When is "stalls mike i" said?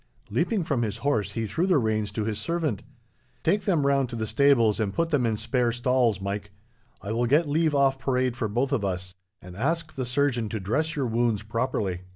5.71-7.11